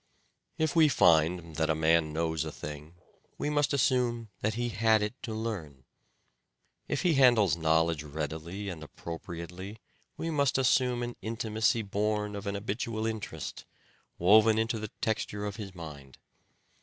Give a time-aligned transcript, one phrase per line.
[0.59, 2.95] ^ we ^nc^ *nat a man ^nows a thing
[3.37, 4.37] we must assume pieces.
[4.41, 5.83] that he had it to learn.
[6.87, 9.77] If he handles his knowledge readily and appropriately
[10.17, 13.65] we must assume an intimacy born of an habitual interest,
[14.17, 16.17] woven into the texture of his mind.